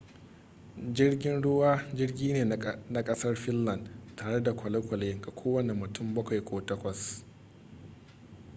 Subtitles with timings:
[0.95, 2.43] jirgin ruwa jirgi ne
[2.89, 7.23] na kasar finland tare da kwale-kwale ga kowane mutum bakwai ko takwas